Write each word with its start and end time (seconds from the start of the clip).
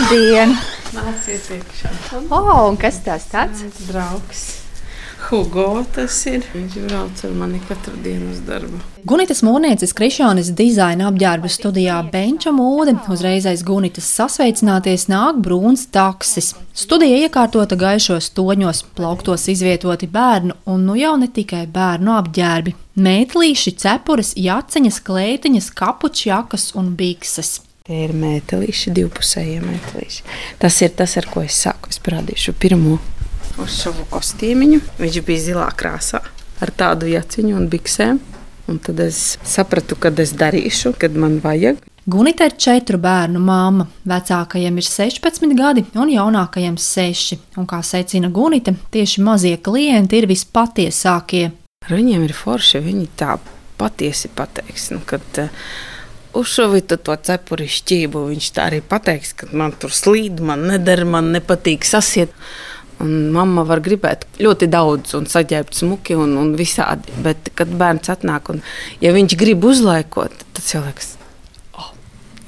Labdien! 0.00 0.54
Nāciet 0.96 1.44
iekšā. 1.52 1.90
Oh, 2.32 2.70
un 2.70 2.78
kas 2.80 3.02
tas 3.04 3.26
tāds? 3.28 3.60
Draugs. 3.84 4.40
Hugo 5.26 5.82
tas 5.92 6.16
ir. 6.30 6.46
Viņš 6.54 6.78
brauc 6.86 7.20
ar 7.28 7.34
mani 7.36 7.60
katru 7.68 7.92
dienu 8.00 8.30
uz 8.32 8.40
darbu. 8.46 8.80
Gunitas 9.04 9.44
mūrnieces 9.44 9.92
Krišānis 9.92 10.54
dizaina 10.56 11.10
apģērbu 11.10 11.52
studijā 11.52 12.00
Benča 12.08 12.48
mūde. 12.56 12.96
Uzreiz 13.12 13.44
aiz 13.50 13.60
Gunitas 13.66 14.08
sasveicināties 14.16 15.10
nāk 15.12 15.44
brūns 15.44 15.84
taksis. 15.92 16.54
Studija 16.72 17.20
iekārtota 17.28 17.76
gaišos 17.76 18.32
toņos, 18.32 18.86
plauktos 18.96 19.50
izvietoti 19.52 20.08
bērnu 20.08 20.62
un 20.64 20.86
nu 20.88 20.96
jau 20.96 21.18
ne 21.20 21.28
tikai 21.28 21.66
bērnu 21.68 22.16
apģērbi. 22.16 22.78
Mētlīši, 23.04 23.76
cepures, 23.84 24.32
jaciņas, 24.40 25.04
kleitiņas, 25.04 25.74
kapučjakas 25.76 26.72
un 26.80 26.96
bikses. 26.96 27.58
Tie 27.90 28.04
ir 28.06 28.12
mētelīši, 28.14 28.92
divpusējie 28.94 29.56
mētelīši. 29.64 30.20
Tas 30.62 30.76
ir 30.78 30.92
tas, 30.94 31.16
ar 31.18 31.26
ko 31.26 31.40
es 31.42 31.56
sāku. 31.58 31.90
Es 31.90 31.98
parādīšu 31.98 32.54
pirmo 32.54 33.00
uz 33.58 33.78
savu 33.80 34.04
kostīmiņu. 34.12 34.78
Viņš 35.00 35.18
bija 35.26 35.42
zilā 35.48 35.66
krāsā 35.74 36.20
ar 36.62 36.70
tādu 36.70 37.10
jaciņu 37.10 37.56
un 37.58 37.66
biksēm. 37.72 38.22
Un 38.70 38.78
tad 38.78 39.02
es 39.02 39.34
sapratu, 39.42 39.98
kad 39.98 40.22
es 40.22 40.36
darīšu, 40.38 40.94
kad 41.02 41.18
man 41.18 41.40
vajag. 41.42 41.82
Gunita 42.06 42.46
ir 42.46 42.54
četru 42.62 43.02
bērnu 43.02 43.42
māma. 43.42 43.90
Vecākajam 44.06 44.78
ir 44.78 44.86
16 44.86 45.58
gadi 45.58 45.88
un 45.98 46.14
jaunākajam 46.14 46.78
6. 46.78 47.42
Un, 47.58 47.66
kā 47.74 47.82
secina 47.82 48.30
Gunita, 48.30 48.78
tieši 48.94 49.26
mazie 49.26 49.56
klienti 49.58 50.22
ir 50.22 50.30
vispatiesākie. 50.30 51.48
Ar 51.88 51.98
viņiem 51.98 52.30
ir 52.30 52.38
forši. 52.38 52.86
Viņi 52.86 53.10
tā 53.18 53.40
patiesi 53.82 54.30
pateiks, 54.30 54.92
nu, 54.94 55.02
kad 55.10 55.42
uh, 55.42 55.50
uzšovita 56.36 56.98
to 57.04 57.16
cepuri 57.28 57.68
šķību. 57.70 58.26
Viņš 58.32 58.50
tā 58.56 58.68
arī 58.70 58.80
pateiks, 58.86 59.34
ka 59.36 59.50
man 59.52 59.74
tur 59.80 59.94
slīd, 59.94 60.42
man 60.44 60.66
neder, 60.70 61.04
man 61.08 61.32
nepatīk 61.34 61.86
sasiet. 61.88 62.34
Un 63.00 63.30
mamma 63.32 63.64
var 63.64 63.80
gribēt 63.80 64.26
ļoti 64.44 64.68
daudz, 64.68 65.14
un 65.16 65.24
saģērbt 65.30 65.78
smuki 65.78 66.18
un, 66.20 66.34
un 66.36 66.52
visādi. 66.58 67.14
Bet, 67.24 67.48
kad 67.56 67.72
bērns 67.80 68.12
atnāk 68.12 68.52
un 68.52 68.60
ja 69.00 69.14
viņš 69.16 69.38
grib 69.40 69.64
uzlaikot, 69.64 70.44
tad 70.52 70.66
cilvēks. 70.66 71.16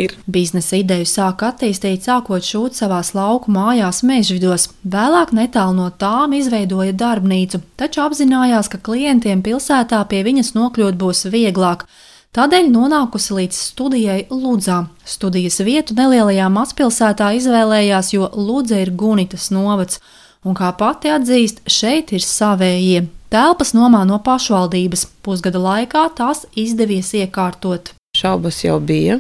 Ir. 0.01 0.15
Biznesa 0.25 0.79
ideju 0.81 1.05
sāk 1.07 1.43
attīstīt, 1.45 2.07
sākot 2.07 2.45
šūt 2.47 2.79
savās 2.79 3.13
lauku 3.15 3.53
mājās, 3.53 4.01
mežvidos. 4.09 4.71
Vēlāk 4.89 5.35
netālu 5.37 5.77
no 5.77 5.91
tām 6.01 6.33
izveidoja 6.37 6.95
darbnīcu, 6.97 7.61
taču 7.77 8.01
apzinājās, 8.07 8.71
ka 8.73 8.81
klientiem 8.81 9.45
pilsētā 9.45 10.01
pie 10.09 10.23
viņas 10.25 10.55
nokļūt 10.57 10.97
būs 11.01 11.27
vieglāk. 11.35 11.85
Tādēļ 12.33 12.71
nonākusi 12.73 13.35
līdz 13.37 13.57
studijai 13.61 14.21
Ludzā. 14.33 14.79
Studijas 15.05 15.59
vietu 15.61 15.93
nelielajā 15.93 16.47
mazpilsētā 16.49 17.27
izvēlējās, 17.37 18.15
jo 18.15 18.31
Ludza 18.33 18.79
ir 18.81 18.89
Gunitas 18.97 19.51
novads, 19.53 19.99
un 20.41 20.57
kā 20.57 20.71
pati 20.81 21.13
atzīst, 21.13 21.61
šeit 21.69 22.15
ir 22.17 22.25
savējie. 22.25 23.03
Telpas 23.29 23.75
nomā 23.77 24.01
no 24.09 24.17
pašvaldības, 24.25 25.03
pusgada 25.21 25.61
laikā 25.61 26.07
tās 26.17 26.47
izdevies 26.57 27.13
iekārtot. 27.21 27.93
Šaubas 28.17 28.63
jau 28.65 28.79
bija, 28.81 29.19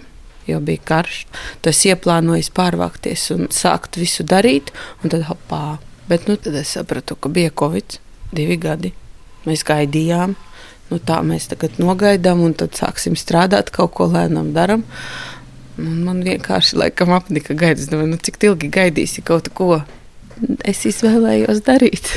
jau 0.48 0.62
bija 0.64 0.80
karš. 0.94 1.26
Tas 1.60 1.84
ieplānojis 1.84 2.48
pārvākties 2.56 3.26
un 3.36 3.52
sākt 3.52 4.00
visu 4.00 4.24
darīt, 4.24 4.72
un 5.04 5.12
tad 5.12 5.28
hopā. 5.28 5.76
Bet 6.08 6.32
nu, 6.32 6.40
tad 6.40 6.56
es 6.64 6.72
sapratu, 6.80 7.20
ka 7.20 7.28
bija 7.28 7.52
Covid, 7.52 8.00
divi 8.32 8.56
gadi. 8.56 8.96
Mēs 9.48 9.64
gaidījām, 9.66 10.36
nu, 10.90 10.98
tā 11.02 11.20
mēs 11.26 11.48
tagad 11.50 11.78
nogaidām, 11.82 12.42
un 12.46 12.54
tad 12.58 12.76
sāksim 12.78 13.16
strādāt, 13.18 13.72
kaut 13.74 13.94
ko 13.98 14.10
lēnām 14.12 14.52
darām. 14.56 14.84
Man 15.78 16.20
vienkārši 16.26 16.76
laikam 16.78 17.14
apnika 17.16 17.56
gaidas, 17.58 17.88
nu, 17.90 18.18
cik 18.20 18.38
ilgi 18.50 18.70
gaidīsi 18.72 19.24
kaut 19.26 19.48
ko. 19.56 19.80
Es 20.68 20.84
izvēlējos 20.88 21.64
darīt. 21.64 22.12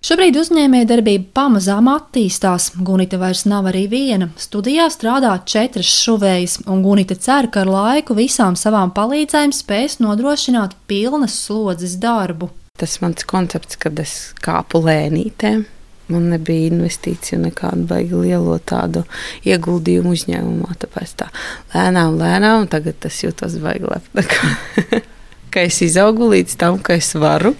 Šobrīd 0.00 0.38
uzņēmējdarbība 0.40 1.26
pamazām 1.36 1.90
attīstās. 1.92 2.70
Gunita 2.80 3.18
vairs 3.20 3.42
nav 3.44 3.66
arī 3.68 3.82
viena. 3.92 4.30
Studijā 4.40 4.86
strādā 4.88 5.34
četras 5.44 5.90
šuvējas, 5.92 6.54
un 6.72 6.80
Gunita 6.80 7.18
cer, 7.20 7.50
ka 7.52 7.66
ar 7.66 7.72
laiku 7.74 8.16
visām 8.16 8.56
savām 8.56 8.94
palīdzēm 8.96 9.52
spēs 9.52 9.98
nodrošināt 10.00 10.72
pilnas 10.88 11.36
slodzes 11.44 11.98
darbu. 12.00 12.48
Tas 12.80 12.96
mans 13.04 13.28
koncepts, 13.28 13.76
kad 13.76 14.00
es 14.00 14.14
kāpu 14.40 14.80
lēnītēm, 14.86 15.66
Man 16.10 16.28
nebija 16.32 16.70
investīcija 16.72 17.38
nekādu 17.40 17.86
baigi 17.90 18.18
lielo 18.18 18.56
tādu 18.58 19.04
ieguldījumu 19.46 20.14
uzņēmumā. 20.16 20.74
Tāpēc 20.82 21.14
tā 21.22 21.30
lēnām, 21.74 22.18
lēnām, 22.20 22.66
tagad 22.72 22.98
tas 23.06 23.22
jūtas 23.22 23.58
baigi 23.62 23.86
lepni. 23.86 25.02
ka 25.54 25.66
es 25.66 25.80
izaugu 25.86 26.30
līdz 26.30 26.56
tam, 26.60 26.78
ka 26.82 26.96
es 26.98 27.12
varu, 27.18 27.54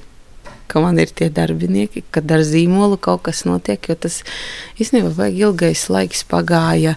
ka 0.71 0.83
man 0.83 0.99
ir 1.03 1.11
tie 1.15 1.31
darbinieki, 1.34 2.05
kad 2.15 2.31
ar 2.31 2.44
zīmolu 2.47 2.99
kaut 3.03 3.25
kas 3.27 3.43
notiek. 3.49 3.91
Jo 3.91 3.97
tas 3.99 4.21
īstenībā 4.78 5.11
vajag 5.17 5.41
ilgais 5.49 5.87
laiks 5.91 6.22
pagāja, 6.31 6.97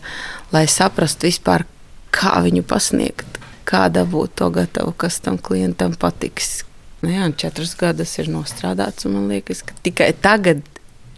lai 0.53 0.65
saprastu 0.69 1.29
vispār, 1.29 1.65
kā 2.13 2.35
viņu 2.45 2.65
pasniegt, 2.69 3.39
kā 3.69 3.87
dabūt 3.93 4.37
to 4.41 4.51
gatavu, 4.53 4.93
kas 4.97 5.17
tam 5.23 5.41
klientam 5.41 5.97
patiks. 5.97 6.61
Nu 7.03 7.11
jā, 7.11 7.25
četrus 7.35 7.73
gadus 7.75 8.13
ir 8.21 8.29
nostrādāts, 8.31 9.07
un 9.07 9.17
man 9.17 9.31
liekas, 9.33 9.63
ka 9.65 9.75
tikai 9.83 10.13
tagad 10.23 10.61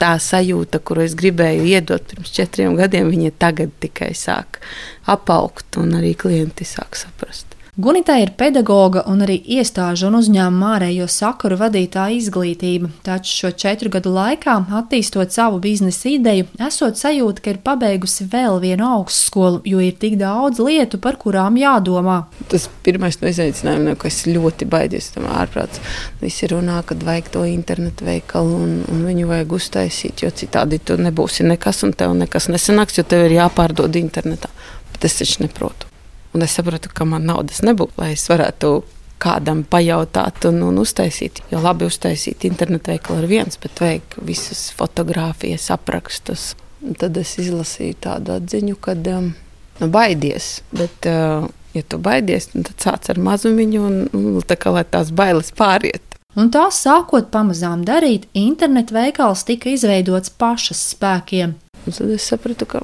tā 0.05 0.13
sajūta, 0.21 0.81
kuru 0.85 1.05
es 1.05 1.17
gribēju 1.17 1.65
iedot 1.71 2.05
pirms 2.11 2.33
četriem 2.35 2.77
gadiem, 2.77 3.09
viņa 3.13 3.33
tagad 3.41 3.73
tikai 3.81 4.13
sāk 4.17 4.61
apaugt, 5.09 5.79
un 5.81 5.97
arī 5.97 6.13
klienti 6.19 6.67
sāk 6.67 6.99
saprast. 6.99 7.54
Gunitā 7.75 8.13
ir 8.23 8.29
pedagoga 8.39 9.01
un 9.11 9.19
arī 9.25 9.33
iestāžu 9.51 10.05
un 10.07 10.15
uzņēmuma 10.21 10.67
ārējo 10.77 11.09
sakaru 11.11 11.57
vadītāja 11.59 12.15
izglītība, 12.15 12.87
taču 13.03 13.33
šo 13.41 13.49
četru 13.51 13.89
gadu 13.91 14.13
laikā, 14.15 14.53
attīstot 14.77 15.33
savu 15.35 15.57
biznesa 15.59 16.07
ideju, 16.13 16.45
esot 16.63 16.95
sajūta, 16.95 17.41
ka 17.43 17.51
ir 17.51 17.57
pabeigusi 17.65 18.29
vēl 18.31 18.61
vienu 18.63 18.85
augstskolu, 18.87 19.59
jo 19.67 19.81
ir 19.83 19.97
tik 19.99 20.15
daudz 20.21 20.61
lietu, 20.63 21.01
par 21.03 21.17
kurām 21.19 21.57
jādomā. 21.59 22.21
Tas 22.47 22.69
pirmais 22.85 23.19
no 23.19 23.27
izaicinājumiem, 23.33 23.97
kas 23.99 24.21
ļoti 24.29 24.67
baidies, 24.71 25.09
tam 25.17 25.27
ārprāts. 25.35 25.81
Visi 26.21 26.47
runā, 26.53 26.77
ka 26.87 26.95
vajag 26.95 27.27
to 27.33 27.43
internetu 27.49 28.07
veikalu 28.07 28.61
un, 28.61 28.77
un 28.93 29.01
viņu 29.09 29.27
vajag 29.33 29.57
uztaisīt, 29.59 30.23
jo 30.23 30.31
citādi 30.31 30.79
tu 30.79 30.95
nebūsi 30.95 31.43
nekas 31.51 31.83
un 31.83 31.91
tev 31.91 32.15
nekas 32.15 32.47
nesanāks, 32.55 33.01
jo 33.01 33.03
tev 33.03 33.25
ir 33.27 33.35
jāpārdod 33.41 33.99
internetā. 33.99 34.53
Bet 34.93 35.09
es 35.11 35.19
taču 35.19 35.43
neprotu. 35.43 35.91
Un 36.35 36.43
es 36.43 36.57
saprotu, 36.57 36.91
ka 36.91 37.07
man 37.07 37.23
naudas 37.29 37.61
nebūtu, 37.63 37.95
lai 38.01 38.11
es 38.17 38.25
varētu 38.27 38.81
kādam 39.23 39.63
pajautāt 39.71 40.43
un, 40.49 40.59
un 40.67 40.81
uztaisīt. 40.81 41.39
Jo 41.51 41.61
labi 41.63 41.87
uztaisīt 41.87 42.43
internetu 42.47 42.91
veikalu 42.91 43.23
ir 43.23 43.29
viens, 43.31 43.59
bet 43.61 43.79
vajag 43.79 44.17
visas 44.27 44.67
fotogrāfijas, 44.75 45.69
aprakstus. 45.71 46.49
Un 46.83 46.97
tad 46.99 47.15
es 47.17 47.37
izlasīju 47.41 47.95
tādu 48.03 48.35
atziņu, 48.35 48.75
ka 48.83 48.97
um, 49.15 49.31
nu, 49.79 49.87
baidies. 49.93 50.59
Bet, 50.75 51.07
uh, 51.07 51.47
ja 51.73 51.83
tu 51.87 52.01
baidies, 52.03 52.49
tad 52.51 52.75
sāc 52.83 53.09
ar 53.13 53.21
mazumiņu 53.29 53.85
un, 53.87 54.01
un 54.11 54.43
tā 54.45 54.59
kā 54.59 54.75
lai 54.75 54.83
tās 54.91 55.13
bailes 55.15 55.53
pāriet. 55.55 56.03
Un 56.35 56.51
tā 56.51 56.65
sākot 56.75 57.31
pamazām 57.31 57.85
darīt, 57.87 58.27
internetu 58.35 58.97
veikals 58.97 59.45
tika 59.47 59.71
izveidots 59.71 60.33
pašas 60.35 60.81
spēkiem. 60.91 61.55
Un 61.85 61.95
tad 61.95 62.11
es 62.11 62.27
sapratu, 62.27 62.67
ka 62.67 62.83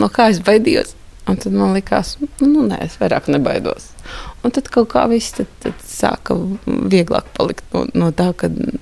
no 0.00 0.08
kā 0.08 0.30
es 0.32 0.40
baidījos. 0.46 0.96
Un 1.28 1.36
tad 1.36 1.52
man 1.52 1.74
likās, 1.76 2.14
nu, 2.40 2.64
nē, 2.66 2.78
es 2.86 2.96
vairāk 3.00 3.28
nebaidos. 3.30 3.90
Un 4.44 4.54
tad 4.56 4.70
kaut 4.72 4.88
kā 4.94 5.04
viss 5.10 5.34
tad, 5.36 5.50
tad 5.62 5.82
sāka 5.84 6.36
vieglāk 6.66 7.28
palikt 7.36 7.66
no, 7.76 7.84
no 7.94 8.08
tā, 8.16 8.30
ka 8.36 8.48
nu, 8.50 8.80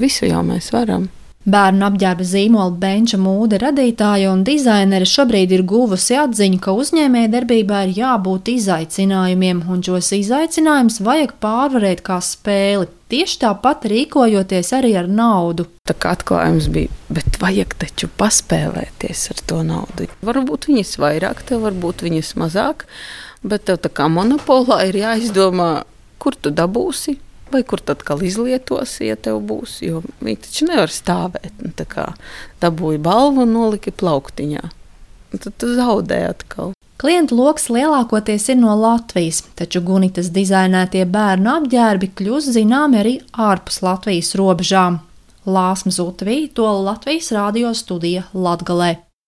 visu 0.00 0.28
jau 0.28 0.40
mēs 0.46 0.72
varam. 0.74 1.10
Bērnu 1.44 1.84
apģērba 1.84 2.24
zīmola 2.24 2.72
Benča 2.80 3.18
mūde 3.20 3.58
radītāja 3.60 4.30
un 4.32 4.46
dizainere 4.46 5.04
šobrīd 5.04 5.50
ir 5.52 5.64
guvusi 5.68 6.16
atziņu, 6.16 6.56
ka 6.64 6.72
uzņēmējdarbībā 6.72 7.82
ir 7.84 7.90
jābūt 7.98 8.48
izaicinājumiem, 8.54 9.60
un 9.68 9.82
šos 9.84 10.08
izaicinājumus 10.16 11.02
vajag 11.04 11.34
pārvarēt 11.44 12.00
kā 12.06 12.16
spēli. 12.24 12.88
Tieši 13.12 13.36
tāpat 13.42 13.84
rīkojoties 13.92 14.72
arī 14.78 14.94
ar 14.96 15.10
naudu. 15.12 15.66
Tā 15.84 15.92
kā 16.00 16.14
atklājums 16.16 16.70
bija, 16.72 16.88
bet 17.12 17.36
vajag 17.42 17.76
taču 17.82 18.08
paspēlēties 18.08 19.26
ar 19.34 19.44
to 19.44 19.60
naudu. 19.68 20.08
Varbūt 20.24 20.70
viņas 20.70 20.96
vairāk, 21.04 21.44
tev 21.44 21.68
varbūt 21.68 22.06
viņas 22.08 22.32
mazāk, 22.40 22.86
bet 23.44 23.68
tev 23.68 23.84
tā 23.84 23.92
kā 23.92 24.08
monopolā 24.08 24.80
ir 24.88 24.96
jāizdomā, 25.02 25.70
kur 26.16 26.40
tu 26.40 26.48
dabūsi 26.48 27.18
vai 27.54 27.62
kur 27.66 27.82
tad 27.82 28.00
atkal 28.00 28.22
izlietosi, 28.26 29.08
ja 29.08 29.16
tev 29.16 29.40
būs. 29.48 29.78
Jo 29.86 30.02
viņi 30.20 30.40
taču 30.46 30.68
nevar 30.70 30.92
stāvēt. 30.92 31.52
Nu, 31.62 31.72
tā 31.76 31.86
kā 31.88 32.10
dabūja 32.62 33.02
balvu 33.04 33.44
un 33.46 33.54
nolika 33.56 33.94
plauktiņā. 33.94 34.64
Un 35.34 35.42
tad 35.42 35.56
tu 35.58 35.74
zaudē 35.74 36.24
atkal. 36.30 36.74
Klientu 37.00 37.36
lokus 37.36 37.66
lielākoties 37.74 38.46
ir 38.52 38.60
no 38.60 38.74
Latvijas, 38.78 39.42
taču 39.58 39.82
Gunitas 39.84 40.30
dizainētie 40.34 41.02
bērnu 41.10 41.50
apģērbi 41.56 42.12
kļūst 42.20 42.54
zināmi 42.54 43.00
arī 43.00 43.14
ārpus 43.34 43.82
Latvijas 43.82 44.30
robežām. 44.38 45.00
Lāsma 45.44 45.92
Zutvī 45.92 46.46
to 46.54 46.68
Latvijas 46.86 47.32
radio 47.34 47.74
studija 47.76 48.28
Latgalē. 48.32 48.94